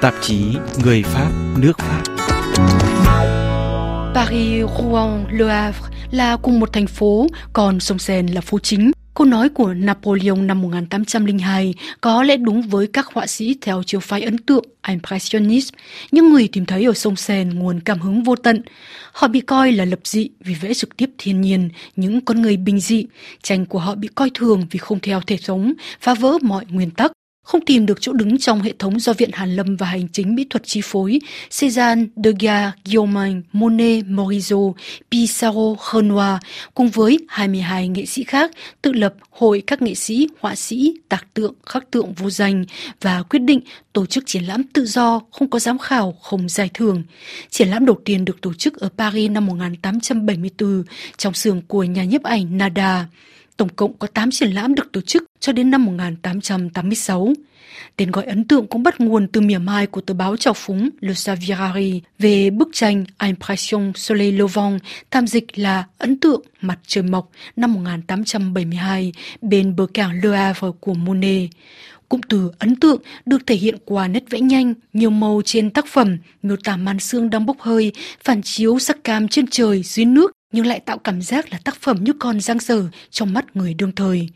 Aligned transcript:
tạp 0.00 0.14
chí 0.20 0.44
Người 0.84 1.02
Pháp, 1.02 1.30
nước 1.58 1.78
Pháp. 1.78 2.02
Paris, 4.14 4.64
Rouen, 4.78 5.24
Le 5.30 5.54
Havre 5.54 5.88
là 6.10 6.36
cùng 6.36 6.60
một 6.60 6.72
thành 6.72 6.86
phố, 6.86 7.26
còn 7.52 7.80
sông 7.80 7.98
Seine 7.98 8.32
là 8.32 8.40
phố 8.40 8.58
chính. 8.58 8.90
Câu 9.14 9.26
nói 9.26 9.48
của 9.48 9.74
Napoleon 9.74 10.34
năm 10.34 10.62
1802 10.62 11.74
có 12.00 12.22
lẽ 12.22 12.36
đúng 12.36 12.62
với 12.62 12.86
các 12.86 13.06
họa 13.06 13.26
sĩ 13.26 13.56
theo 13.60 13.82
chiều 13.86 14.00
phái 14.00 14.22
ấn 14.22 14.38
tượng 14.38 14.64
Impressionist, 14.88 15.72
những 16.10 16.32
người 16.32 16.48
tìm 16.52 16.66
thấy 16.66 16.84
ở 16.84 16.92
sông 16.92 17.16
Seine 17.16 17.54
nguồn 17.54 17.80
cảm 17.80 18.00
hứng 18.00 18.22
vô 18.22 18.36
tận. 18.36 18.62
Họ 19.12 19.28
bị 19.28 19.40
coi 19.40 19.72
là 19.72 19.84
lập 19.84 20.00
dị 20.04 20.28
vì 20.40 20.54
vẽ 20.54 20.74
trực 20.74 20.96
tiếp 20.96 21.10
thiên 21.18 21.40
nhiên, 21.40 21.68
những 21.96 22.20
con 22.20 22.42
người 22.42 22.56
bình 22.56 22.80
dị. 22.80 23.06
Tranh 23.42 23.66
của 23.66 23.78
họ 23.78 23.94
bị 23.94 24.08
coi 24.14 24.30
thường 24.34 24.66
vì 24.70 24.78
không 24.78 25.00
theo 25.00 25.20
thể 25.26 25.36
thống, 25.46 25.72
phá 26.00 26.14
vỡ 26.14 26.38
mọi 26.42 26.64
nguyên 26.70 26.90
tắc. 26.90 27.12
Không 27.50 27.60
tìm 27.60 27.86
được 27.86 28.00
chỗ 28.00 28.12
đứng 28.12 28.38
trong 28.38 28.62
hệ 28.62 28.72
thống 28.78 29.00
do 29.00 29.12
Viện 29.12 29.30
Hàn 29.32 29.56
Lâm 29.56 29.76
và 29.76 29.86
Hành 29.86 30.08
chính 30.08 30.34
Mỹ 30.34 30.46
thuật 30.50 30.62
chi 30.64 30.80
phối, 30.84 31.18
Cézanne, 31.50 32.06
Degas, 32.24 32.74
Guillaume, 32.84 33.40
Monet, 33.52 34.04
Morizot, 34.04 34.72
Pissarro, 35.10 35.74
Renoir 35.92 36.36
cùng 36.74 36.88
với 36.88 37.18
22 37.28 37.88
nghệ 37.88 38.06
sĩ 38.06 38.24
khác 38.24 38.50
tự 38.82 38.92
lập 38.92 39.14
Hội 39.30 39.62
các 39.66 39.82
nghệ 39.82 39.94
sĩ, 39.94 40.28
họa 40.40 40.54
sĩ, 40.54 40.94
tạc 41.08 41.26
tượng, 41.34 41.54
khắc 41.66 41.90
tượng 41.90 42.12
vô 42.12 42.30
danh 42.30 42.64
và 43.00 43.22
quyết 43.22 43.38
định 43.38 43.60
tổ 43.92 44.06
chức 44.06 44.26
triển 44.26 44.44
lãm 44.44 44.62
tự 44.62 44.86
do, 44.86 45.20
không 45.30 45.50
có 45.50 45.58
giám 45.58 45.78
khảo, 45.78 46.12
không 46.22 46.48
giải 46.48 46.70
thưởng. 46.74 47.02
Triển 47.50 47.68
lãm 47.68 47.86
đầu 47.86 47.98
tiên 48.04 48.24
được 48.24 48.40
tổ 48.40 48.54
chức 48.54 48.80
ở 48.80 48.88
Paris 48.98 49.30
năm 49.30 49.46
1874 49.46 50.82
trong 51.16 51.34
sườn 51.34 51.60
của 51.66 51.84
nhà 51.84 52.04
nhiếp 52.04 52.22
ảnh 52.22 52.58
Nada. 52.58 53.06
Tổng 53.56 53.68
cộng 53.68 53.98
có 53.98 54.06
8 54.06 54.30
triển 54.30 54.50
lãm 54.50 54.74
được 54.74 54.92
tổ 54.92 55.00
chức 55.00 55.29
cho 55.40 55.52
đến 55.52 55.70
năm 55.70 55.84
1886. 55.84 57.32
Tên 57.96 58.10
gọi 58.10 58.24
ấn 58.24 58.44
tượng 58.44 58.66
cũng 58.66 58.82
bắt 58.82 59.00
nguồn 59.00 59.28
từ 59.28 59.40
mỉa 59.40 59.58
mai 59.58 59.86
của 59.86 60.00
tờ 60.00 60.14
báo 60.14 60.36
trào 60.36 60.54
phúng 60.54 60.88
Le 61.00 61.14
Savirari 61.14 62.00
về 62.18 62.50
bức 62.50 62.68
tranh 62.72 63.04
Impression 63.22 63.92
Soleil 63.94 64.38
Levant, 64.38 64.80
tham 65.10 65.26
dịch 65.26 65.58
là 65.58 65.84
Ấn 65.98 66.20
tượng 66.20 66.42
mặt 66.60 66.78
trời 66.86 67.04
mọc 67.04 67.30
năm 67.56 67.74
1872 67.74 69.12
bên 69.40 69.76
bờ 69.76 69.86
cảng 69.94 70.20
Le 70.22 70.36
Havre 70.36 70.68
của 70.80 70.94
Monet. 70.94 71.50
Cụm 72.08 72.20
từ 72.28 72.50
ấn 72.58 72.76
tượng 72.76 73.02
được 73.26 73.46
thể 73.46 73.54
hiện 73.54 73.76
qua 73.84 74.08
nét 74.08 74.24
vẽ 74.30 74.40
nhanh, 74.40 74.74
nhiều 74.92 75.10
màu 75.10 75.42
trên 75.44 75.70
tác 75.70 75.86
phẩm, 75.86 76.18
miêu 76.42 76.56
tả 76.64 76.76
màn 76.76 76.98
sương 76.98 77.30
đang 77.30 77.46
bốc 77.46 77.60
hơi, 77.60 77.92
phản 78.24 78.42
chiếu 78.42 78.78
sắc 78.78 79.04
cam 79.04 79.28
trên 79.28 79.46
trời, 79.46 79.82
dưới 79.82 80.06
nước 80.06 80.32
nhưng 80.52 80.66
lại 80.66 80.80
tạo 80.80 80.98
cảm 80.98 81.22
giác 81.22 81.52
là 81.52 81.58
tác 81.64 81.76
phẩm 81.80 81.98
như 82.00 82.12
con 82.18 82.40
giang 82.40 82.58
dở 82.58 82.84
trong 83.10 83.32
mắt 83.32 83.56
người 83.56 83.74
đương 83.74 83.92
thời. 83.92 84.28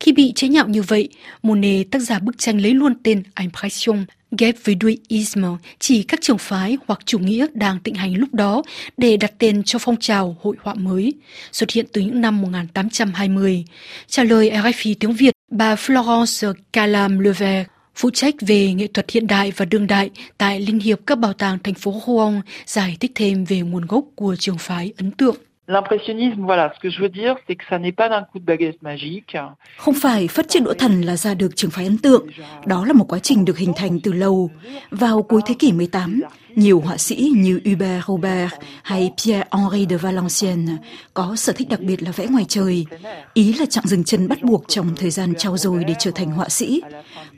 Khi 0.00 0.12
bị 0.12 0.32
chế 0.32 0.48
nhạo 0.48 0.68
như 0.68 0.82
vậy, 0.82 1.08
Monet 1.42 1.90
tác 1.90 1.98
giả 1.98 2.18
bức 2.18 2.38
tranh 2.38 2.60
lấy 2.60 2.74
luôn 2.74 2.94
tên 3.02 3.22
Impression 3.38 4.04
ghép 4.38 4.54
với 4.64 4.74
đuôi 4.74 4.98
ism 5.08 5.44
chỉ 5.78 6.02
các 6.02 6.20
trường 6.20 6.38
phái 6.38 6.78
hoặc 6.86 7.00
chủ 7.04 7.18
nghĩa 7.18 7.46
đang 7.54 7.80
tịnh 7.80 7.94
hành 7.94 8.14
lúc 8.14 8.34
đó 8.34 8.62
để 8.96 9.16
đặt 9.16 9.32
tên 9.38 9.62
cho 9.62 9.78
phong 9.78 9.96
trào 9.96 10.36
hội 10.40 10.56
họa 10.62 10.74
mới, 10.74 11.12
xuất 11.52 11.70
hiện 11.70 11.86
từ 11.92 12.00
những 12.00 12.20
năm 12.20 12.42
1820. 12.42 13.64
Trả 14.06 14.24
lời 14.24 14.50
RFI 14.50 14.94
tiếng 15.00 15.12
Việt, 15.12 15.34
bà 15.50 15.74
Florence 15.74 16.54
Calam 16.72 17.18
Levert, 17.18 17.68
phụ 17.94 18.10
trách 18.10 18.34
về 18.40 18.72
nghệ 18.72 18.86
thuật 18.86 19.10
hiện 19.10 19.26
đại 19.26 19.52
và 19.56 19.64
đương 19.64 19.86
đại 19.86 20.10
tại 20.38 20.60
Liên 20.60 20.78
hiệp 20.78 21.00
các 21.06 21.18
bảo 21.18 21.32
tàng 21.32 21.58
thành 21.64 21.74
phố 21.74 22.02
Rouen, 22.06 22.40
giải 22.66 22.96
thích 23.00 23.12
thêm 23.14 23.44
về 23.44 23.60
nguồn 23.60 23.86
gốc 23.86 24.04
của 24.14 24.36
trường 24.38 24.58
phái 24.58 24.92
ấn 24.96 25.10
tượng. 25.10 25.36
L'impressionnisme, 25.68 26.42
voilà, 26.44 26.72
ce 26.74 26.80
que 26.80 26.90
je 26.90 27.00
veux 27.00 27.08
dire, 27.08 27.36
c'est 27.46 27.54
que 27.54 27.64
ça 27.70 27.78
n'est 27.78 27.92
pas 27.92 28.08
d'un 28.08 28.24
coup 28.24 28.40
de 28.40 28.44
baguette 28.44 28.82
magique. 28.82 29.36
Không 29.78 29.94
phải 29.94 30.28
phát 30.28 30.48
triển 30.48 30.64
đũa 30.64 30.74
thần 30.74 31.02
là 31.02 31.16
ra 31.16 31.34
được 31.34 31.56
trường 31.56 31.70
phái 31.70 31.84
ấn 31.84 31.98
tượng, 31.98 32.26
đó 32.66 32.84
là 32.84 32.92
một 32.92 33.04
quá 33.08 33.18
trình 33.18 33.44
được 33.44 33.58
hình 33.58 33.72
thành 33.76 34.00
từ 34.00 34.12
lâu. 34.12 34.50
Vào 34.90 35.22
cuối 35.22 35.40
thế 35.46 35.54
kỷ 35.58 35.72
18, 35.72 36.20
nhiều 36.54 36.80
họa 36.80 36.96
sĩ 36.96 37.32
như 37.36 37.60
Hubert 37.64 38.06
Robert 38.06 38.52
hay 38.82 39.12
Pierre-Henri 39.16 39.86
de 39.90 39.96
Valenciennes 39.96 40.76
có 41.14 41.36
sở 41.36 41.52
thích 41.52 41.68
đặc 41.68 41.80
biệt 41.80 42.02
là 42.02 42.10
vẽ 42.10 42.26
ngoài 42.26 42.44
trời. 42.48 42.86
Ý 43.34 43.52
là 43.52 43.66
chặng 43.66 43.86
dừng 43.86 44.04
chân 44.04 44.28
bắt 44.28 44.42
buộc 44.42 44.64
trong 44.68 44.96
thời 44.96 45.10
gian 45.10 45.34
trao 45.38 45.56
dồi 45.58 45.84
để 45.84 45.94
trở 45.98 46.10
thành 46.10 46.30
họa 46.30 46.48
sĩ. 46.48 46.82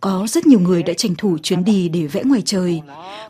Có 0.00 0.26
rất 0.28 0.46
nhiều 0.46 0.60
người 0.60 0.82
đã 0.82 0.92
tranh 0.96 1.14
thủ 1.18 1.38
chuyến 1.42 1.64
đi 1.64 1.88
để 1.88 2.06
vẽ 2.06 2.22
ngoài 2.24 2.42
trời. 2.44 2.80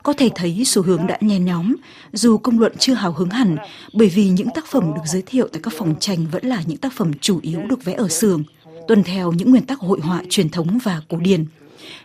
Có 0.03 0.13
thể 0.13 0.29
thấy 0.35 0.63
xu 0.67 0.83
hướng 0.83 1.07
đã 1.07 1.19
nhen 1.21 1.45
nhóm, 1.45 1.75
dù 2.13 2.39
công 2.39 2.59
luận 2.59 2.73
chưa 2.79 2.95
hào 2.95 3.13
hứng 3.13 3.31
hẳn, 3.31 3.57
bởi 3.93 4.09
vì 4.09 4.29
những 4.29 4.49
tác 4.55 4.67
phẩm 4.67 4.95
được 4.95 5.03
giới 5.07 5.23
thiệu 5.27 5.49
tại 5.53 5.61
các 5.63 5.75
phòng 5.77 5.95
tranh 6.01 6.27
vẫn 6.31 6.47
là 6.47 6.63
những 6.67 6.79
tác 6.79 6.93
phẩm 6.93 7.13
chủ 7.21 7.39
yếu 7.43 7.61
được 7.61 7.85
vẽ 7.85 7.93
ở 7.93 8.09
xưởng, 8.09 8.43
tuân 8.89 9.03
theo 9.03 9.33
những 9.33 9.51
nguyên 9.51 9.67
tắc 9.67 9.79
hội 9.79 10.01
họa 10.03 10.23
truyền 10.31 10.49
thống 10.49 10.79
và 10.83 11.01
cổ 11.09 11.17
điển. 11.17 11.45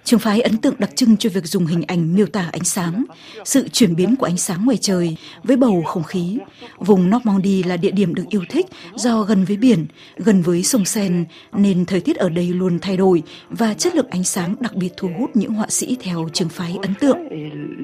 Trường 0.03 0.19
phái 0.19 0.41
ấn 0.41 0.57
tượng 0.57 0.75
đặc 0.79 0.89
trưng 0.95 1.17
cho 1.17 1.29
việc 1.29 1.45
dùng 1.45 1.65
hình 1.65 1.83
ảnh 1.87 2.15
miêu 2.15 2.25
tả 2.25 2.49
ánh 2.51 2.63
sáng, 2.63 3.05
sự 3.45 3.67
chuyển 3.69 3.95
biến 3.95 4.15
của 4.15 4.25
ánh 4.25 4.37
sáng 4.37 4.65
ngoài 4.65 4.77
trời 4.77 5.15
với 5.43 5.57
bầu 5.57 5.83
không 5.85 6.03
khí. 6.03 6.37
Vùng 6.77 7.09
Normandy 7.09 7.63
là 7.63 7.77
địa 7.77 7.91
điểm 7.91 8.15
được 8.15 8.25
yêu 8.29 8.43
thích 8.49 8.65
do 8.95 9.21
gần 9.21 9.45
với 9.45 9.57
biển, 9.57 9.85
gần 10.17 10.41
với 10.41 10.63
sông 10.63 10.85
Sen, 10.85 11.25
nên 11.53 11.85
thời 11.85 12.01
tiết 12.01 12.17
ở 12.17 12.29
đây 12.29 12.47
luôn 12.47 12.79
thay 12.79 12.97
đổi 12.97 13.23
và 13.49 13.73
chất 13.73 13.95
lượng 13.95 14.07
ánh 14.09 14.23
sáng 14.23 14.55
đặc 14.59 14.75
biệt 14.75 14.89
thu 14.97 15.09
hút 15.19 15.29
những 15.33 15.53
họa 15.53 15.67
sĩ 15.69 15.97
theo 16.01 16.29
trường 16.33 16.49
phái 16.49 16.77
ấn 16.81 16.93
tượng. 16.99 17.17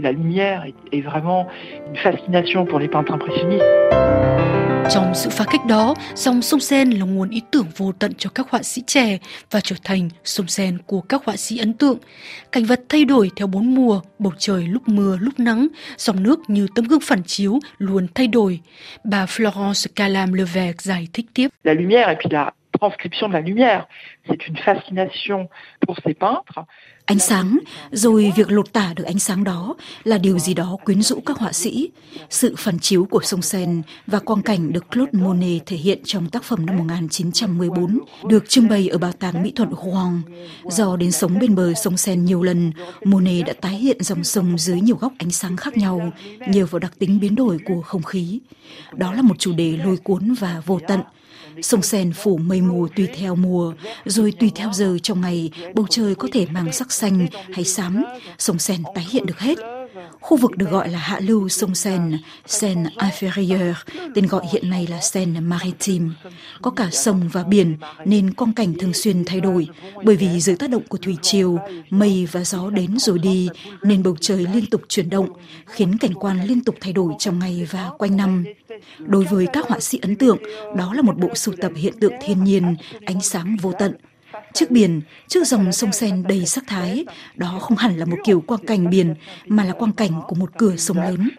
La 0.03 0.11
lumière 0.11 0.71
est 0.91 1.05
vraiment 1.05 1.45
une 1.87 1.95
fascination 2.03 2.65
pour 2.71 2.79
les 2.79 2.89
peintres 2.93 3.19
impressionnistes. 3.19 4.64
Trong 4.89 5.15
sự 5.15 5.29
phá 5.29 5.45
cách 5.51 5.65
đó, 5.65 5.95
dòng 6.15 6.41
sông 6.41 6.59
Sen 6.59 6.89
là 6.89 7.05
nguồn 7.05 7.29
ý 7.29 7.41
tưởng 7.51 7.65
vô 7.77 7.91
tận 7.99 8.11
cho 8.17 8.29
các 8.29 8.49
họa 8.49 8.63
sĩ 8.63 8.81
trẻ 8.87 9.17
và 9.51 9.59
trở 9.59 9.75
thành 9.83 10.09
sông 10.23 10.47
Sen 10.47 10.77
của 10.85 11.01
các 11.01 11.25
họa 11.25 11.35
sĩ 11.35 11.57
ấn 11.57 11.73
tượng. 11.73 11.97
Cảnh 12.51 12.65
vật 12.65 12.81
thay 12.89 13.05
đổi 13.05 13.31
theo 13.35 13.47
bốn 13.47 13.75
mùa, 13.75 14.01
bầu 14.19 14.33
trời 14.37 14.67
lúc 14.67 14.87
mưa 14.87 15.17
lúc 15.21 15.39
nắng, 15.39 15.67
dòng 15.97 16.23
nước 16.23 16.39
như 16.47 16.67
tấm 16.75 16.85
gương 16.85 16.99
phản 17.03 17.23
chiếu 17.23 17.59
luôn 17.77 18.07
thay 18.15 18.27
đổi. 18.27 18.59
Bà 19.03 19.25
Florence 19.25 19.87
Calam 19.95 20.33
Levesque 20.33 20.81
giải 20.81 21.07
thích 21.13 21.25
tiếp. 21.33 21.47
La 21.63 21.73
lumière 21.73 22.07
et 22.07 22.17
puis 22.19 22.33
la 22.33 22.51
transcription 22.77 23.27
de 23.29 23.33
la 23.33 23.41
lumière, 23.41 23.87
c'est 24.27 24.47
une 24.47 24.57
fascination 24.57 25.49
pour 25.85 25.95
ces 26.03 26.13
peintres. 26.13 26.59
Ánh 27.05 27.19
sáng, 27.19 27.59
rồi 27.91 28.33
việc 28.35 28.51
lột 28.51 28.73
tả 28.73 28.93
được 28.95 29.03
ánh 29.03 29.19
sáng 29.19 29.43
đó 29.43 29.75
là 30.03 30.17
điều 30.17 30.39
gì 30.39 30.53
đó 30.53 30.77
quyến 30.85 31.01
rũ 31.01 31.19
các 31.25 31.37
họa 31.37 31.51
sĩ. 31.51 31.89
Sự 32.29 32.55
phản 32.57 32.79
chiếu 32.79 33.05
của 33.05 33.19
sông 33.23 33.41
Sen 33.41 33.81
và 34.07 34.19
quang 34.19 34.41
cảnh 34.41 34.73
được 34.73 34.91
Claude 34.91 35.11
Monet 35.11 35.65
thể 35.65 35.77
hiện 35.77 35.99
trong 36.03 36.29
tác 36.29 36.43
phẩm 36.43 36.65
năm 36.65 36.77
1914 36.77 37.99
được 38.27 38.49
trưng 38.49 38.67
bày 38.67 38.87
ở 38.87 38.97
Bảo 38.97 39.11
tàng 39.11 39.43
Mỹ 39.43 39.53
thuật 39.55 39.69
Rouen. 39.69 40.21
Do 40.63 40.95
đến 40.95 41.11
sống 41.11 41.39
bên 41.39 41.55
bờ 41.55 41.73
sông 41.73 41.97
Sen 41.97 42.25
nhiều 42.25 42.43
lần, 42.43 42.71
Monet 43.03 43.45
đã 43.45 43.53
tái 43.61 43.73
hiện 43.73 43.97
dòng 43.99 44.23
sông 44.23 44.57
dưới 44.57 44.81
nhiều 44.81 44.95
góc 44.95 45.13
ánh 45.19 45.31
sáng 45.31 45.57
khác 45.57 45.77
nhau 45.77 46.11
nhờ 46.47 46.65
vào 46.65 46.79
đặc 46.79 46.93
tính 46.99 47.19
biến 47.19 47.35
đổi 47.35 47.57
của 47.65 47.81
không 47.81 48.03
khí. 48.03 48.39
Đó 48.91 49.13
là 49.13 49.21
một 49.21 49.35
chủ 49.39 49.53
đề 49.53 49.77
lôi 49.77 49.97
cuốn 49.97 50.33
và 50.33 50.61
vô 50.65 50.79
tận 50.87 50.99
Sông 51.61 51.81
Sen 51.81 52.13
phủ 52.13 52.37
mây 52.37 52.61
mù 52.61 52.87
tùy 52.95 53.07
theo 53.15 53.35
mùa, 53.35 53.73
rồi 54.05 54.33
tùy 54.39 54.51
theo 54.55 54.69
giờ 54.73 54.97
trong 55.03 55.21
ngày, 55.21 55.51
bầu 55.75 55.85
trời 55.89 56.15
có 56.15 56.27
thể 56.31 56.45
mang 56.51 56.71
sắc 56.71 56.91
xanh 56.91 57.27
hay 57.53 57.65
xám, 57.65 58.03
sông 58.37 58.59
Sen 58.59 58.83
tái 58.95 59.05
hiện 59.11 59.25
được 59.25 59.39
hết. 59.39 59.57
Khu 60.25 60.37
vực 60.37 60.57
được 60.57 60.69
gọi 60.69 60.89
là 60.89 60.99
hạ 60.99 61.19
lưu 61.19 61.49
sông 61.49 61.75
Seine, 61.75 62.17
Seine 62.45 62.89
inférieure, 62.95 63.73
tên 64.15 64.27
gọi 64.27 64.43
hiện 64.51 64.69
nay 64.69 64.87
là 64.89 65.01
Seine 65.01 65.39
maritime. 65.39 66.09
Có 66.61 66.71
cả 66.71 66.89
sông 66.91 67.29
và 67.33 67.43
biển 67.43 67.77
nên 68.05 68.33
quang 68.33 68.53
cảnh 68.53 68.73
thường 68.79 68.93
xuyên 68.93 69.25
thay 69.25 69.39
đổi, 69.41 69.67
bởi 70.03 70.15
vì 70.15 70.39
dưới 70.41 70.55
tác 70.55 70.69
động 70.69 70.83
của 70.87 70.97
thủy 70.97 71.17
triều, 71.21 71.59
mây 71.89 72.27
và 72.31 72.43
gió 72.43 72.69
đến 72.69 72.97
rồi 72.99 73.19
đi 73.19 73.49
nên 73.83 74.03
bầu 74.03 74.15
trời 74.21 74.47
liên 74.53 74.65
tục 74.65 74.81
chuyển 74.87 75.09
động, 75.09 75.29
khiến 75.65 75.97
cảnh 75.97 76.13
quan 76.13 76.45
liên 76.47 76.63
tục 76.63 76.75
thay 76.81 76.93
đổi 76.93 77.13
trong 77.19 77.39
ngày 77.39 77.67
và 77.71 77.89
quanh 77.97 78.17
năm. 78.17 78.45
Đối 78.99 79.23
với 79.23 79.47
các 79.53 79.67
họa 79.67 79.79
sĩ 79.79 79.99
ấn 80.01 80.15
tượng, 80.15 80.37
đó 80.77 80.93
là 80.93 81.01
một 81.01 81.17
bộ 81.17 81.35
sưu 81.35 81.55
tập 81.61 81.71
hiện 81.75 81.93
tượng 81.99 82.13
thiên 82.21 82.43
nhiên, 82.43 82.75
ánh 83.05 83.21
sáng 83.21 83.57
vô 83.61 83.73
tận, 83.79 83.93
Trước 84.55 84.71
biển, 84.71 85.01
trước 85.27 85.43
dòng 85.43 85.71
sông 85.71 85.91
Sen 85.91 86.23
đầy 86.27 86.45
sắc 86.45 86.63
thái, 86.67 87.05
đó 87.35 87.57
không 87.61 87.77
hẳn 87.77 87.97
là 87.97 88.05
một 88.05 88.17
kiểu 88.25 88.41
quang 88.41 88.65
cảnh 88.65 88.89
biển, 88.89 89.15
mà 89.45 89.63
là 89.63 89.73
quang 89.73 89.91
cảnh 89.91 90.11
của 90.27 90.35
một 90.35 90.49
cửa 90.57 90.75
sông 90.75 90.97
lớn. 90.97 91.29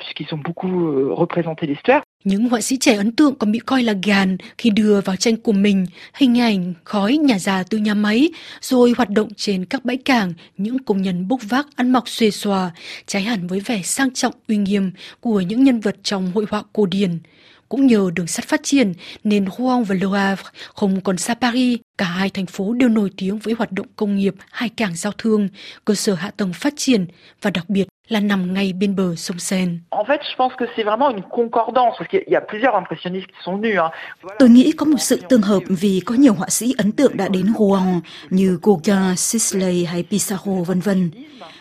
Những 2.25 2.49
họa 2.49 2.61
sĩ 2.61 2.77
trẻ 2.81 2.97
ấn 2.97 3.13
tượng 3.17 3.35
còn 3.35 3.53
bị 3.53 3.59
coi 3.59 3.83
là 3.83 3.95
gàn 4.07 4.37
khi 4.59 4.71
đưa 4.71 5.01
vào 5.01 5.17
tranh 5.17 5.37
của 5.37 5.53
mình 5.53 5.87
hình 6.15 6.41
ảnh 6.41 6.75
khói 6.85 7.17
nhà 7.17 7.39
già 7.39 7.63
từ 7.63 7.79
nhà 7.79 7.95
máy, 7.95 8.31
rồi 8.61 8.93
hoạt 8.97 9.11
động 9.11 9.29
trên 9.37 9.65
các 9.65 9.85
bãi 9.85 9.97
cảng, 9.97 10.33
những 10.57 10.79
công 10.79 11.03
nhân 11.03 11.29
bốc 11.29 11.41
vác 11.49 11.67
ăn 11.77 11.91
mặc 11.91 12.09
xuề 12.09 12.31
xòa, 12.31 12.71
trái 13.07 13.23
hẳn 13.23 13.47
với 13.47 13.61
vẻ 13.61 13.83
sang 13.83 14.15
trọng 14.15 14.35
uy 14.49 14.57
nghiêm 14.57 14.93
của 15.21 15.41
những 15.41 15.65
nhân 15.65 15.81
vật 15.81 15.97
trong 16.03 16.33
hội 16.35 16.47
họa 16.51 16.62
cổ 16.73 16.87
điển. 16.87 17.19
Cũng 17.69 17.87
nhờ 17.87 18.11
đường 18.15 18.27
sắt 18.27 18.45
phát 18.45 18.61
triển 18.63 18.93
nên 19.25 19.47
Rouen 19.59 19.85
và 19.85 19.95
Le 19.95 20.07
Havre 20.19 20.43
không 20.75 21.01
còn 21.01 21.17
xa 21.19 21.35
Paris. 21.35 21.79
Cả 21.99 22.07
hai 22.07 22.31
thành 22.31 22.47
phố 22.47 22.73
đều 22.73 22.89
nổi 22.89 23.11
tiếng 23.17 23.39
với 23.39 23.55
hoạt 23.59 23.73
động 23.73 23.87
công 23.97 24.17
nghiệp, 24.17 24.35
hai 24.51 24.69
cảng 24.69 24.97
giao 24.97 25.13
thương, 25.19 25.49
cơ 25.85 25.95
sở 25.95 26.15
hạ 26.15 26.31
tầng 26.37 26.53
phát 26.53 26.75
triển 26.77 27.07
và 27.43 27.51
đặc 27.51 27.65
biệt 27.69 27.89
là 28.09 28.21
nằm 28.21 28.55
ngay 28.55 28.73
bên 28.73 28.97
bờ 28.97 29.15
sông 29.17 29.39
Seine. 29.39 29.73
En 29.91 30.05
fait, 30.09 30.21
je 30.23 30.37
pense 30.39 30.55
que 30.59 30.67
c'est 30.77 30.85
vraiment 30.85 31.11
une 31.15 31.23
concordance 31.31 31.95
parce 31.99 32.09
qu'il 32.11 32.25
y 32.27 32.37
a 32.37 32.41
plusieurs 32.41 32.75
impressionnistes 32.75 33.31
qui 33.33 33.43
sont 33.45 33.63
venus. 33.63 33.91
Tôi 34.39 34.49
nghĩ 34.49 34.73
có 34.77 34.87
một 34.87 35.01
sự 35.01 35.21
tương 35.29 35.43
hợp 35.43 35.62
vì 35.69 36.01
có 36.07 36.15
nhiều 36.15 36.35
họa 36.35 36.49
sĩ 36.49 36.75
ấn 36.79 36.93
tượng 36.93 37.17
đã 37.17 37.29
đến 37.29 37.47
Rouen 37.59 38.01
như 38.31 38.59
Gauguin, 38.62 39.17
Sisley 39.17 39.85
hay 39.85 40.05
Pissarro 40.11 40.53
vân 40.67 40.81
vân. 40.81 41.11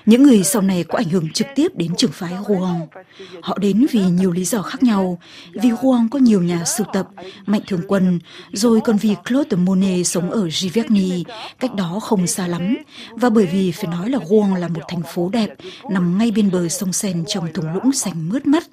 Những 0.06 0.24
người 0.24 0.44
sau 0.44 0.62
này 0.62 0.84
có 0.84 0.98
ảnh 0.98 1.10
hưởng 1.10 1.31
trực 1.34 1.48
tiếp 1.56 1.75
đến 1.75 1.96
trường 1.96 2.12
phái 2.12 2.34
Huang. 2.34 2.88
Họ 3.42 3.57
đến 3.57 3.86
vì 3.92 4.02
nhiều 4.06 4.31
lý 4.31 4.46
do 4.46 4.62
khác 4.62 4.84
nhau, 4.84 5.19
vì 5.54 5.69
Huang 5.69 6.10
có 6.10 6.19
nhiều 6.19 6.42
nhà 6.42 6.63
sưu 6.66 6.88
tập, 6.94 7.07
mạnh 7.46 7.62
thường 7.68 7.81
quân, 7.88 8.19
rồi 8.54 8.80
còn 8.84 8.98
vì 8.98 9.16
Claude 9.25 9.57
Monet 9.57 10.07
sống 10.07 10.31
ở 10.31 10.50
Giverny, 10.50 11.24
cách 11.60 11.75
đó 11.75 12.00
không 12.02 12.28
xa 12.28 12.48
lắm, 12.48 12.78
và 13.12 13.30
bởi 13.30 13.46
vì 13.46 13.72
phải 13.72 13.88
nói 13.88 14.10
là 14.10 14.19
Huang 14.30 14.56
là 14.56 14.68
một 14.68 14.81
thành 14.88 15.02
phố 15.13 15.30
đẹp, 15.30 15.50
nằm 15.90 16.18
ngay 16.18 16.31
bên 16.31 16.51
bờ 16.51 16.68
sông 16.69 16.94
Sen 16.94 17.24
trong 17.28 17.54
thung 17.54 17.74
lũng 17.74 17.92
xanh 17.92 18.30
mướt 18.30 18.48
mắt. 18.48 18.63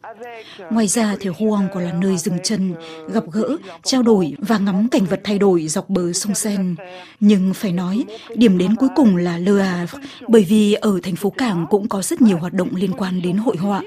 Ngoài 0.70 0.86
ra 0.86 1.16
thì 1.20 1.30
Huang 1.38 1.68
còn 1.74 1.84
là 1.84 1.92
nơi 1.92 2.16
dừng 2.16 2.38
chân, 2.44 2.74
gặp 3.08 3.24
gỡ, 3.32 3.56
trao 3.82 4.02
đổi 4.02 4.34
và 4.38 4.58
ngắm 4.58 4.88
cảnh 4.88 5.04
vật 5.04 5.20
thay 5.24 5.38
đổi 5.38 5.68
dọc 5.68 5.88
bờ 5.88 6.12
sông 6.12 6.34
Sen. 6.34 6.76
Nhưng 7.20 7.54
phải 7.54 7.72
nói, 7.72 8.04
điểm 8.36 8.58
đến 8.58 8.76
cuối 8.76 8.88
cùng 8.96 9.16
là 9.16 9.38
Le 9.38 9.64
Havre, 9.64 9.98
bởi 10.28 10.44
vì 10.48 10.72
ở 10.72 11.00
thành 11.02 11.16
phố 11.16 11.21
cảng 11.30 11.66
cũng 11.70 11.88
có 11.88 12.02
rất 12.02 12.22
nhiều 12.22 12.38
hoạt 12.38 12.52
động 12.52 12.68
liên 12.74 12.92
quan 12.92 13.22
đến 13.22 13.36
hội 13.36 13.56
họa. 13.56 13.82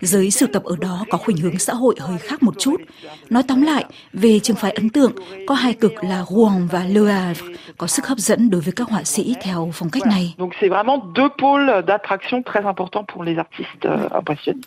Giới 0.00 0.30
sưu 0.30 0.48
tập 0.52 0.64
ở 0.64 0.76
đó 0.80 1.04
có 1.10 1.18
khuynh 1.18 1.36
hướng 1.36 1.58
xã 1.58 1.74
hội 1.74 1.94
hơi 1.98 2.18
khác 2.18 2.42
một 2.42 2.54
chút. 2.58 2.80
Nói 3.30 3.42
tóm 3.48 3.62
lại, 3.62 3.84
về 4.12 4.38
trường 4.38 4.56
phái 4.56 4.70
ấn 4.70 4.90
tượng, 4.90 5.12
có 5.46 5.54
hai 5.54 5.72
cực 5.72 5.92
là 6.04 6.24
Rouen 6.30 6.66
và 6.66 6.84
Le 6.84 7.12
Havre, 7.12 7.42
có 7.78 7.86
sức 7.86 8.06
hấp 8.06 8.18
dẫn 8.18 8.50
đối 8.50 8.60
với 8.60 8.72
các 8.72 8.88
họa 8.88 9.04
sĩ 9.04 9.34
theo 9.42 9.70
phong 9.74 9.90
cách 9.90 10.06
này. 10.06 10.34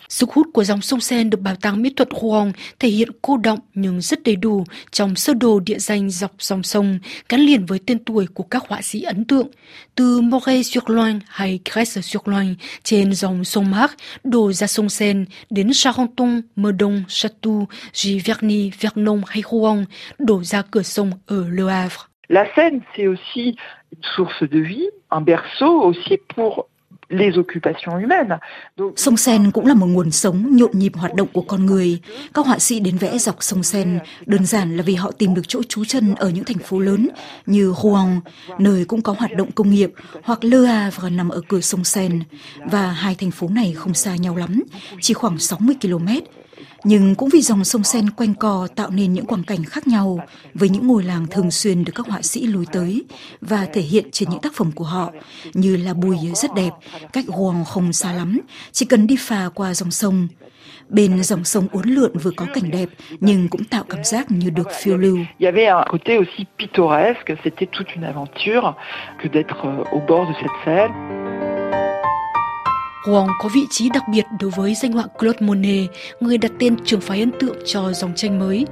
Sức 0.09 0.31
hút 0.31 0.47
của 0.53 0.63
dòng 0.63 0.81
sông 0.81 0.99
Seine 0.99 1.29
được 1.29 1.41
Bảo 1.41 1.55
tàng 1.61 1.81
Mỹ 1.81 1.93
thuật 1.95 2.09
Rouen 2.21 2.51
thể 2.79 2.89
hiện 2.89 3.09
cô 3.21 3.37
động 3.37 3.59
nhưng 3.73 4.01
rất 4.01 4.23
đầy 4.23 4.35
đủ 4.35 4.63
trong 4.91 5.15
sơ 5.15 5.33
đồ 5.33 5.59
địa 5.59 5.79
danh 5.79 6.09
dọc 6.09 6.31
dòng 6.39 6.63
sông 6.63 6.99
gắn 7.29 7.41
liền 7.41 7.65
với 7.65 7.79
tên 7.85 8.03
tuổi 8.03 8.27
của 8.33 8.43
các 8.43 8.63
họa 8.67 8.81
sĩ 8.81 9.01
ấn 9.01 9.25
tượng, 9.25 9.47
từ 9.95 10.21
Moret-sur-Loing 10.21 11.19
hay 11.27 11.59
Grèce-sur-Loing 11.65 12.55
trên 12.83 13.13
dòng 13.13 13.43
sông 13.43 13.71
Marc 13.71 13.91
đổ 14.23 14.51
ra 14.51 14.67
sông 14.67 14.89
Seine 14.89 15.06
Seine 15.07 15.25
đến 15.50 15.69
Charenton, 15.74 16.42
Meudon, 16.56 17.04
Château, 17.07 17.68
Giverny, 17.94 18.71
Vernon 18.81 19.21
hay 19.27 19.44
Rouen 19.51 19.86
đổ 20.19 20.44
ra 20.44 20.62
cửa 20.71 20.81
sông 20.81 21.12
ở 21.27 21.50
Le 21.50 21.63
Havre. 21.63 22.07
La 22.30 22.45
Seine, 22.56 22.80
c'est 22.95 23.07
aussi 23.07 23.56
une 23.92 24.04
source 24.15 24.44
de 24.44 24.59
vie, 24.59 24.89
un 25.09 25.21
berceau 25.21 25.81
aussi 25.81 26.18
pour 26.36 26.68
les 27.09 27.38
occupations 27.38 28.01
humaines. 28.01 28.39
Sông 28.95 29.18
Sen 29.18 29.51
cũng 29.51 29.65
là 29.65 29.74
một 29.74 29.86
nguồn 29.86 30.12
sống 30.12 30.56
nhộn 30.56 30.71
nhịp 30.74 30.92
hoạt 30.95 31.13
động 31.13 31.27
của 31.33 31.42
con 31.42 31.65
người. 31.65 32.00
Các 32.33 32.45
họa 32.45 32.59
sĩ 32.59 32.80
đến 32.80 32.98
vẽ 32.98 33.18
dọc 33.18 33.36
sông 33.39 33.63
Sen 33.63 34.00
đơn 34.25 34.45
giản 34.45 34.77
là 34.77 34.83
vì 34.83 34.95
họ 34.95 35.12
tìm 35.12 35.33
được 35.33 35.48
chỗ 35.48 35.62
trú 35.63 35.86
chân 35.86 36.15
ở 36.15 36.30
những 36.30 36.44
thành 36.44 36.57
phố 36.57 36.80
lớn 36.80 37.09
như 37.45 37.74
Rouen, 37.83 38.19
nơi 38.59 38.86
cũng 38.86 39.01
có 39.01 39.15
hoạt 39.18 39.31
động 39.38 39.51
công 39.51 39.69
nghiệp, 39.69 39.92
hoặc 40.24 40.44
Le 40.44 40.57
Havre 40.68 41.09
nằm 41.09 41.30
ở 41.30 41.42
cửa 41.48 41.62
sông 41.62 41.83
Sen. 41.83 42.24
Và 42.71 42.92
hai 42.92 43.15
thành 43.15 43.31
phố 43.31 43.48
này 43.50 43.74
không 43.74 43.94
xa 43.94 44.15
nhau 44.15 44.36
lắm, 44.36 44.63
chỉ 45.01 45.13
khoảng 45.13 45.38
60 45.38 45.75
km 45.81 46.07
nhưng 46.83 47.15
cũng 47.15 47.30
vì 47.30 47.42
dòng 47.42 47.63
sông 47.63 47.83
Sen 47.83 48.09
quanh 48.09 48.33
co 48.33 48.68
tạo 48.75 48.89
nên 48.89 49.13
những 49.13 49.25
quang 49.25 49.44
cảnh 49.44 49.63
khác 49.63 49.88
nhau 49.88 50.19
với 50.54 50.69
những 50.69 50.88
ngôi 50.88 51.04
làng 51.04 51.27
thường 51.27 51.51
xuyên 51.51 51.83
được 51.83 51.94
các 51.95 52.07
họa 52.07 52.21
sĩ 52.21 52.48
lùi 52.48 52.65
tới 52.71 53.04
và 53.42 53.68
thể 53.74 53.81
hiện 53.81 54.06
trên 54.12 54.30
những 54.30 54.42
tác 54.42 54.54
phẩm 54.56 54.71
của 54.71 54.86
họ 54.86 55.12
như 55.54 55.77
là 55.77 55.94
bùi 55.94 56.18
rất 56.36 56.54
đẹp, 56.56 56.71
cách 57.13 57.25
hoàng 57.27 57.65
không 57.65 57.94
xa 57.94 58.13
lắm, 58.13 58.39
chỉ 58.71 58.86
cần 58.86 59.07
đi 59.07 59.15
phà 59.19 59.50
qua 59.56 59.74
dòng 59.74 59.92
sông. 59.92 60.27
Bên 60.89 61.24
dòng 61.24 61.44
sông 61.44 61.68
uốn 61.71 61.89
lượn 61.89 62.12
vừa 62.18 62.31
có 62.31 62.45
cảnh 62.54 62.71
đẹp 62.71 62.89
nhưng 63.19 63.48
cũng 63.50 63.63
tạo 63.63 63.83
cảm 63.89 64.04
giác 64.04 64.31
như 64.31 64.50
được 64.50 64.68
phiêu 64.81 64.98
lưu. 64.98 65.18
Il 65.18 65.25
y 65.39 65.48
avait 65.48 65.68
un 65.68 65.83
côté 65.92 66.18
aussi 66.18 66.45
pittoresque, 66.59 67.36
c'était 67.44 67.68
toute 67.71 67.88
une 67.95 68.06
aventure 68.06 68.74
que 69.19 69.27
d'être 69.30 69.62
euh, 69.63 69.92
au 69.92 70.00
bord 70.07 70.27
de 70.30 70.33
cette 70.33 70.57
Seine. 70.65 71.26
Rouen 73.05 73.27
có 73.39 73.49
vị 73.53 73.61
trí 73.69 73.89
đặc 73.89 74.03
biệt 74.11 74.25
đối 74.39 74.51
với 74.51 74.75
danh 74.75 74.91
họa 74.91 75.03
Claude 75.19 75.45
Monet, 75.45 75.89
người 76.19 76.38
đặt 76.38 76.51
tên 76.59 76.75
trường 76.85 77.01
phái 77.01 77.19
ấn 77.19 77.31
tượng 77.39 77.55
cho 77.65 77.91
dòng 77.94 78.15
tranh 78.15 78.39
mới. 78.39 78.65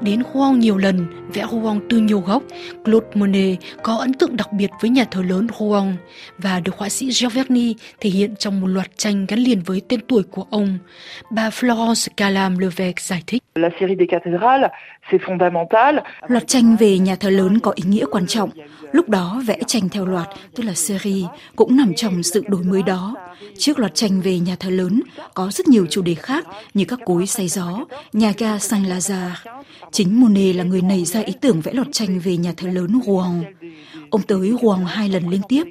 Đến 0.00 0.22
Rouen 0.34 0.58
nhiều 0.58 0.76
lần, 0.76 1.06
vẽ 1.34 1.46
Rouen 1.50 1.80
từ 1.90 1.98
nhiều 1.98 2.20
góc, 2.20 2.42
Claude 2.84 3.06
Monet 3.14 3.58
có 3.82 3.96
ấn 3.96 4.14
tượng 4.14 4.36
đặc 4.36 4.52
biệt 4.52 4.70
với 4.80 4.90
nhà 4.90 5.04
thờ 5.10 5.22
lớn 5.22 5.46
Rouen 5.58 5.96
và 6.38 6.60
được 6.60 6.76
họa 6.76 6.88
sĩ 6.88 7.10
Giverny 7.10 7.74
thể 8.00 8.10
hiện 8.10 8.36
trong 8.36 8.60
một 8.60 8.66
loạt 8.66 8.90
tranh 8.96 9.26
gắn 9.26 9.38
liền 9.38 9.62
với 9.62 9.82
tên 9.88 10.00
tuổi 10.08 10.22
của 10.22 10.46
ông. 10.50 10.78
Bà 11.30 11.48
Florence 11.48 12.08
Calam 12.16 12.58
Levesque 12.58 13.02
giải 13.02 13.22
thích. 13.26 13.42
La 13.54 13.68
série 13.80 13.94
des 13.98 14.08
cathédrales, 14.10 14.70
c'est 15.10 15.20
fondamental. 15.20 16.00
Loạt 16.28 16.46
tranh 16.46 16.76
về 16.76 16.98
nhà 16.98 17.16
thờ 17.16 17.30
lớn 17.30 17.58
có 17.58 17.72
ý 17.74 17.82
nghĩa 17.86 18.04
quan 18.10 18.26
trọng. 18.26 18.50
Lúc 18.92 19.08
đó 19.08 19.42
vẽ 19.46 19.58
tranh 19.66 19.88
theo 19.88 20.06
loạt, 20.06 20.28
tức 20.54 20.62
là 20.62 20.74
series, 20.74 21.24
cũng 21.56 21.76
nằm 21.76 21.92
trong 21.96 22.22
sự 22.22 22.44
đổi 22.48 22.62
mới 22.62 22.82
đó. 22.82 23.14
Trước 23.58 23.71
loạt 23.78 23.94
tranh 23.94 24.20
về 24.20 24.38
nhà 24.38 24.56
thờ 24.56 24.70
lớn, 24.70 25.02
có 25.34 25.50
rất 25.50 25.68
nhiều 25.68 25.86
chủ 25.90 26.02
đề 26.02 26.14
khác 26.14 26.46
như 26.74 26.84
các 26.84 26.98
cối 27.04 27.26
say 27.26 27.48
gió, 27.48 27.84
nhà 28.12 28.32
ga 28.38 28.56
Saint-Lazare. 28.56 29.30
Chính 29.92 30.20
Monet 30.20 30.56
là 30.56 30.64
người 30.64 30.82
nảy 30.82 31.04
ra 31.04 31.20
ý 31.20 31.32
tưởng 31.40 31.60
vẽ 31.60 31.72
loạt 31.72 31.86
tranh 31.92 32.20
về 32.20 32.36
nhà 32.36 32.52
thờ 32.56 32.68
lớn 32.68 33.00
Rouen. 33.06 33.54
Ông 34.10 34.22
tới 34.22 34.52
Rouen 34.62 34.84
hai 34.86 35.08
lần 35.08 35.28
liên 35.28 35.40
tiếp. 35.48 35.64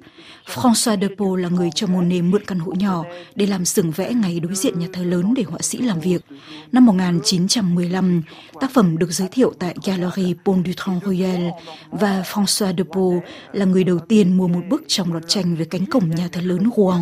François 0.45 1.01
de 1.01 1.07
Pau 1.17 1.35
là 1.35 1.49
người 1.49 1.69
cho 1.75 1.87
Monet 1.87 2.23
mượn 2.23 2.45
căn 2.45 2.59
hộ 2.59 2.73
nhỏ 2.77 3.03
để 3.35 3.45
làm 3.45 3.65
xưởng 3.65 3.91
vẽ 3.91 4.13
ngay 4.13 4.39
đối 4.39 4.55
diện 4.55 4.79
nhà 4.79 4.87
thờ 4.93 5.03
lớn 5.03 5.33
để 5.33 5.43
họa 5.43 5.59
sĩ 5.61 5.77
làm 5.77 5.99
việc. 5.99 6.25
Năm 6.71 6.85
1915, 6.85 8.21
tác 8.59 8.71
phẩm 8.71 8.97
được 8.97 9.11
giới 9.11 9.27
thiệu 9.31 9.53
tại 9.59 9.75
Galerie 9.85 10.33
Pont 10.45 10.67
du 10.67 10.73
Trans 10.73 11.03
Royal 11.03 11.49
và 11.91 12.23
François 12.31 12.77
de 12.77 12.83
Pau 12.93 13.23
là 13.53 13.65
người 13.65 13.83
đầu 13.83 13.99
tiên 13.99 14.37
mua 14.37 14.47
một 14.47 14.61
bức 14.69 14.83
trong 14.87 15.11
loạt 15.13 15.23
tranh 15.27 15.55
về 15.55 15.65
cánh 15.65 15.85
cổng 15.85 16.09
nhà 16.09 16.29
thờ 16.31 16.41
lớn 16.41 16.69
Rouen. 16.77 17.01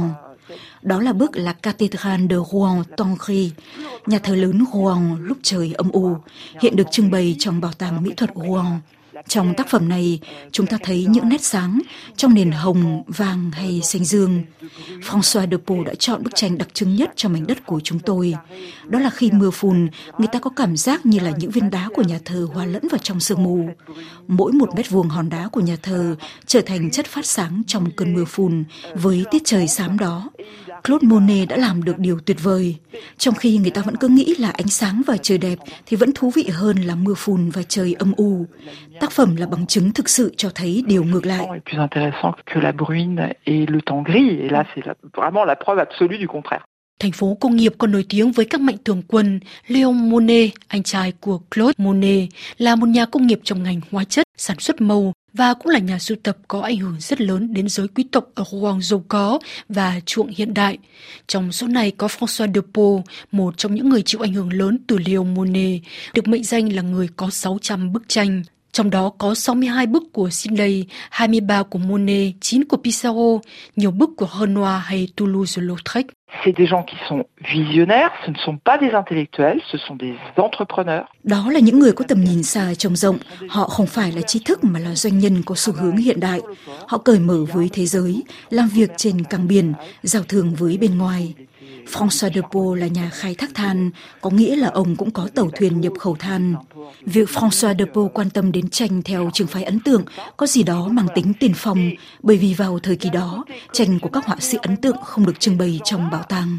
Đó 0.82 1.02
là 1.02 1.14
bức 1.14 1.38
La 1.38 1.54
Cathédrale 1.54 2.28
de 2.30 2.36
Rouen 2.52 2.84
Tongri, 2.98 3.52
nhà 4.06 4.20
thờ 4.20 4.36
lớn 4.36 4.66
Rouen 4.74 5.16
lúc 5.20 5.38
trời 5.44 5.74
âm 5.74 5.92
u, 5.92 6.16
hiện 6.62 6.76
được 6.76 6.88
trưng 6.92 7.12
bày 7.12 7.36
trong 7.40 7.62
bảo 7.62 7.72
tàng 7.72 8.04
mỹ 8.04 8.12
thuật 8.18 8.32
Rouen. 8.36 8.66
Trong 9.28 9.54
tác 9.54 9.70
phẩm 9.70 9.90
này, 9.90 10.20
chúng 10.52 10.66
ta 10.66 10.78
thấy 10.84 11.06
những 11.10 11.30
nét 11.30 11.42
sáng 11.42 11.82
trong 12.16 12.34
nền 12.34 12.52
hồng, 12.52 13.04
vàng 13.08 13.52
hay 13.52 13.82
xanh 13.84 14.06
dương. 14.06 14.44
François 15.02 15.50
de 15.52 15.58
Pau 15.68 15.84
đã 15.84 15.94
chọn 16.00 16.24
bức 16.24 16.36
tranh 16.36 16.58
đặc 16.58 16.68
trưng 16.74 16.96
nhất 16.96 17.12
cho 17.16 17.30
mảnh 17.30 17.48
đất 17.48 17.66
của 17.66 17.80
chúng 17.80 18.00
tôi. 18.00 18.36
Đó 18.88 19.00
là 19.00 19.10
khi 19.10 19.32
mưa 19.32 19.52
phùn, 19.52 19.88
người 20.18 20.28
ta 20.32 20.40
có 20.40 20.50
cảm 20.56 20.78
giác 20.78 21.06
như 21.06 21.20
là 21.20 21.32
những 21.38 21.52
viên 21.52 21.70
đá 21.70 21.90
của 21.96 22.02
nhà 22.04 22.20
thờ 22.26 22.48
hòa 22.54 22.66
lẫn 22.66 22.88
vào 22.92 23.00
trong 23.04 23.20
sương 23.20 23.44
mù. 23.44 23.70
Mỗi 24.28 24.52
một 24.52 24.70
mét 24.76 24.90
vuông 24.90 25.10
hòn 25.10 25.30
đá 25.30 25.48
của 25.48 25.62
nhà 25.62 25.76
thờ 25.84 26.16
trở 26.46 26.62
thành 26.62 26.92
chất 26.92 27.06
phát 27.06 27.26
sáng 27.26 27.62
trong 27.68 27.92
cơn 27.92 28.14
mưa 28.14 28.26
phùn 28.26 28.64
với 28.96 29.26
tiết 29.32 29.42
trời 29.46 29.68
xám 29.68 30.00
đó. 30.00 30.30
Claude 30.84 31.08
Monet 31.08 31.50
đã 31.50 31.58
làm 31.58 31.84
được 31.84 31.98
điều 32.00 32.20
tuyệt 32.20 32.38
vời. 32.44 32.76
Trong 33.18 33.36
khi 33.36 33.58
người 33.58 33.72
ta 33.72 33.82
vẫn 33.82 33.96
cứ 33.98 34.08
nghĩ 34.08 34.36
là 34.38 34.50
ánh 34.50 34.68
sáng 34.68 35.02
và 35.08 35.18
trời 35.18 35.38
đẹp 35.38 35.58
thì 35.86 35.98
vẫn 35.98 36.12
thú 36.16 36.32
vị 36.36 36.48
hơn 36.52 36.78
là 36.78 36.96
mưa 36.96 37.14
phùn 37.14 37.50
và 37.50 37.64
trời 37.64 37.94
âm 37.94 38.14
u. 38.18 38.46
Tác 39.00 39.09
phẩm 39.12 39.36
là 39.36 39.46
bằng 39.46 39.68
chứng 39.68 39.92
thực 39.92 40.10
sự 40.10 40.34
cho 40.38 40.50
thấy 40.56 40.84
điều 40.88 41.04
ngược 41.04 41.26
lại. 41.26 41.48
Thành 47.00 47.12
phố 47.12 47.38
công 47.40 47.56
nghiệp 47.56 47.74
còn 47.78 47.92
nổi 47.92 48.06
tiếng 48.10 48.32
với 48.32 48.46
các 48.46 48.62
mạnh 48.62 48.76
thường 48.86 49.02
quân. 49.08 49.40
Leon 49.68 49.92
Monet, 49.92 50.52
anh 50.68 50.84
trai 50.84 51.14
của 51.20 51.40
Claude 51.56 51.74
Monet, 51.78 52.30
là 52.58 52.76
một 52.76 52.86
nhà 52.88 53.06
công 53.06 53.28
nghiệp 53.28 53.40
trong 53.44 53.64
ngành 53.64 53.82
hóa 53.92 54.04
chất, 54.04 54.24
sản 54.38 54.60
xuất 54.60 54.82
màu 54.82 55.14
và 55.34 55.54
cũng 55.54 55.68
là 55.68 55.80
nhà 55.80 56.00
sưu 56.00 56.18
tập 56.24 56.38
có 56.48 56.62
ảnh 56.62 56.78
hưởng 56.78 56.96
rất 57.00 57.22
lớn 57.22 57.54
đến 57.54 57.70
giới 57.70 57.88
quý 57.88 58.04
tộc 58.12 58.26
ở 58.36 58.44
Rouen 58.52 58.82
giàu 58.82 59.04
có 59.08 59.40
và 59.70 60.00
chuộng 60.06 60.28
hiện 60.28 60.54
đại. 60.54 60.78
Trong 61.28 61.52
số 61.52 61.68
này 61.68 61.92
có 61.92 62.08
François 62.08 62.54
de 62.54 62.62
Pau, 62.74 63.04
một 63.32 63.58
trong 63.58 63.76
những 63.76 63.90
người 63.90 64.02
chịu 64.02 64.22
ảnh 64.22 64.34
hưởng 64.34 64.54
lớn 64.54 64.78
từ 64.88 64.98
Leon 64.98 65.24
Monet, 65.24 65.82
được 66.14 66.28
mệnh 66.28 66.44
danh 66.44 66.74
là 66.74 66.82
người 66.82 67.08
có 67.16 67.30
600 67.30 67.94
bức 67.94 68.04
tranh. 68.08 68.44
Trong 68.72 68.90
đó 68.90 69.12
có 69.18 69.36
62 69.36 69.88
bức 69.88 70.04
của 70.14 70.30
Sidney, 70.30 70.86
23 71.10 71.64
của 71.64 71.80
Monet, 71.80 72.34
9 72.42 72.64
của 72.66 72.78
Pissarro, 72.78 73.40
nhiều 73.76 73.92
bức 73.92 74.10
của 74.18 74.28
Renoir 74.40 74.82
hay 74.84 75.08
Toulouse-Lautrec. 75.18 76.04
C'est 76.46 76.58
des 76.58 76.68
gens 76.68 76.84
qui 76.84 76.98
sont 77.10 77.24
visionnaires, 77.54 78.12
ce 78.26 78.32
ne 78.32 78.38
sont 78.46 78.58
pas 78.64 78.78
des 78.82 78.92
intellectuels, 78.92 79.60
ce 79.72 79.78
sont 79.88 79.98
des 80.00 80.14
entrepreneurs. 80.36 81.06
Đó 81.24 81.52
là 81.52 81.60
những 81.60 81.80
người 81.80 81.92
có 81.92 82.06
tầm 82.08 82.24
nhìn 82.24 82.44
xa 82.44 82.74
trông 82.74 82.96
rộng, 82.96 83.18
họ 83.50 83.68
không 83.68 83.88
phải 83.88 84.12
là 84.12 84.22
trí 84.22 84.40
thức 84.46 84.64
mà 84.64 84.80
là 84.80 84.96
doanh 84.96 85.20
nhân 85.20 85.42
có 85.46 85.56
xu 85.56 85.74
hướng 85.74 85.98
hiện 85.98 86.20
đại. 86.20 86.42
Họ 86.88 86.98
cởi 86.98 87.20
mở 87.20 87.46
với 87.54 87.70
thế 87.74 87.86
giới, 87.86 88.24
làm 88.50 88.68
việc 88.68 88.90
trên 88.98 89.24
cảng 89.24 89.48
biển, 89.48 89.74
giao 90.04 90.24
thương 90.24 90.54
với 90.54 90.78
bên 90.78 90.98
ngoài. 90.98 91.34
François 91.92 92.34
de 92.34 92.42
Pau 92.54 92.76
là 92.76 92.88
nhà 92.88 93.10
khai 93.14 93.36
thác 93.36 93.54
than, 93.54 93.92
có 94.22 94.30
nghĩa 94.30 94.56
là 94.56 94.68
ông 94.68 94.96
cũng 94.96 95.12
có 95.12 95.28
tàu 95.36 95.50
thuyền 95.60 95.82
nhập 95.82 95.94
khẩu 96.00 96.16
than. 96.20 96.56
Việc 97.02 97.30
François 97.30 97.78
de 97.80 97.86
Pau 97.94 98.12
quan 98.14 98.30
tâm 98.30 98.52
đến 98.52 98.70
tranh 98.70 99.02
theo 99.02 99.30
trường 99.34 99.48
phái 99.48 99.64
ấn 99.64 99.80
tượng 99.80 100.04
có 100.38 100.48
gì 100.48 100.64
đó 100.64 100.88
mang 100.88 101.08
tính 101.16 101.34
tiền 101.40 101.52
phong, 101.56 101.90
bởi 102.24 102.38
vì 102.38 102.54
vào 102.54 102.80
thời 102.80 102.96
kỳ 102.96 103.10
đó, 103.10 103.46
tranh 103.74 104.00
của 104.00 104.10
các 104.10 104.26
họa 104.26 104.38
sĩ 104.40 104.58
ấn 104.62 104.78
tượng 104.78 104.98
không 105.04 105.26
được 105.26 105.40
trưng 105.40 105.58
bày 105.58 105.80
trong 105.84 106.10
bảo 106.12 106.24
tàng. 106.24 106.58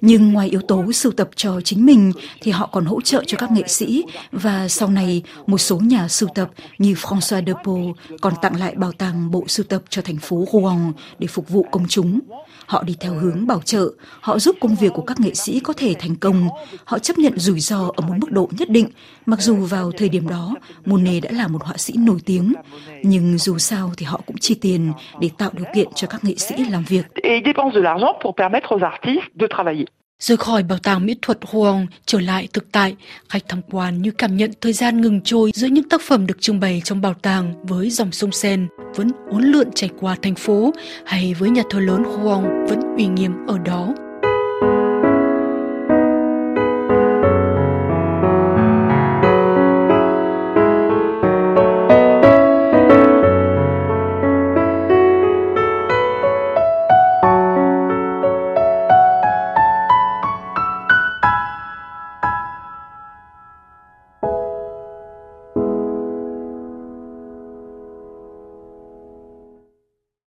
Nhưng 0.00 0.32
ngoài 0.32 0.48
yếu 0.48 0.60
tố 0.60 0.92
sưu 0.92 1.12
tập 1.12 1.30
cho 1.36 1.60
chính 1.60 1.86
mình 1.86 2.12
thì 2.40 2.50
họ 2.50 2.66
còn 2.72 2.84
hỗ 2.84 3.00
trợ 3.00 3.24
cho 3.26 3.38
các 3.38 3.50
nghệ 3.50 3.62
sĩ 3.66 4.04
và 4.32 4.68
sau 4.68 4.88
này 4.88 5.22
một 5.46 5.58
số 5.58 5.78
nhà 5.78 6.08
sưu 6.08 6.28
tập 6.34 6.50
như 6.78 6.94
François 6.94 7.46
Depot 7.46 7.96
còn 8.20 8.34
tặng 8.42 8.60
lại 8.60 8.74
bảo 8.74 8.92
tàng 8.92 9.30
bộ 9.30 9.44
sưu 9.48 9.64
tập 9.64 9.82
cho 9.88 10.02
thành 10.02 10.16
phố 10.16 10.44
Rouen 10.52 10.92
để 11.18 11.26
phục 11.26 11.48
vụ 11.48 11.66
công 11.70 11.88
chúng. 11.88 12.20
Họ 12.66 12.82
đi 12.82 12.96
theo 13.00 13.14
hướng 13.14 13.46
bảo 13.46 13.60
trợ, 13.64 13.90
họ 14.20 14.38
giúp 14.38 14.56
công 14.60 14.74
việc 14.74 14.92
của 14.94 15.02
các 15.02 15.20
nghệ 15.20 15.34
sĩ 15.34 15.60
có 15.60 15.72
thể 15.72 15.94
thành 15.98 16.16
công, 16.16 16.48
họ 16.84 16.98
chấp 16.98 17.18
nhận 17.18 17.38
rủi 17.38 17.60
ro 17.60 17.90
ở 17.96 18.06
một 18.08 18.14
mức 18.18 18.30
độ 18.30 18.48
nhất 18.58 18.70
định, 18.70 18.88
mặc 19.26 19.40
dù 19.40 19.56
vào 19.56 19.92
thời 19.92 20.08
điểm 20.08 20.28
đó 20.28 20.54
Monet 20.84 21.22
đã 21.22 21.30
là 21.32 21.48
một 21.48 21.62
họa 21.64 21.76
sĩ 21.76 21.94
nổi 21.96 22.18
tiếng, 22.24 22.52
nhưng 23.02 23.38
dù 23.38 23.58
sao 23.58 23.92
thì 23.96 24.06
họ 24.06 24.20
cũng 24.26 24.36
chi 24.38 24.54
tiền 24.54 24.92
để 25.20 25.30
tạo 25.38 25.50
điều 25.52 25.66
kiện 25.74 25.88
cho 25.94 26.06
các 26.06 26.24
nghệ 26.24 26.34
sĩ 26.34 26.54
làm 26.70 26.84
việc. 26.88 27.06
Rời 30.20 30.36
khỏi 30.36 30.62
bảo 30.62 30.78
tàng 30.78 31.06
mỹ 31.06 31.16
thuật 31.22 31.38
Huang 31.46 31.86
trở 32.06 32.20
lại 32.20 32.48
thực 32.52 32.72
tại, 32.72 32.96
khách 33.28 33.42
tham 33.48 33.60
quan 33.70 34.02
như 34.02 34.10
cảm 34.10 34.36
nhận 34.36 34.50
thời 34.60 34.72
gian 34.72 35.00
ngừng 35.00 35.20
trôi 35.20 35.50
giữa 35.54 35.66
những 35.66 35.88
tác 35.88 36.00
phẩm 36.00 36.26
được 36.26 36.40
trưng 36.40 36.60
bày 36.60 36.82
trong 36.84 37.00
bảo 37.00 37.14
tàng 37.14 37.66
với 37.66 37.90
dòng 37.90 38.12
sông 38.12 38.32
Sen 38.32 38.68
vẫn 38.96 39.10
uốn 39.30 39.42
lượn 39.42 39.68
chảy 39.74 39.90
qua 40.00 40.16
thành 40.22 40.34
phố 40.34 40.72
hay 41.06 41.34
với 41.38 41.50
nhà 41.50 41.62
thờ 41.70 41.80
lớn 41.80 42.04
Huang 42.04 42.66
vẫn 42.68 42.80
uy 42.96 43.06
nghiêm 43.06 43.32
ở 43.46 43.58
đó. 43.58 43.94